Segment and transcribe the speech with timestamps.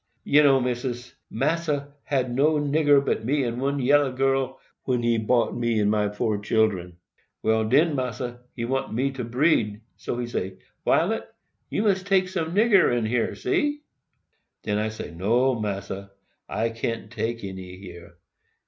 [0.23, 5.19] "You know, Missis, Massa hab no nigger but me and one yellow girl, when he
[5.19, 6.97] bought me and my four children.
[7.43, 11.29] Well, den Massa, he want me to breed; so he say, 'Violet,
[11.69, 13.81] you must take some nigger here in C.'
[14.63, 16.09] "Den I say, 'No, Massa,
[16.49, 18.15] I can't take any here.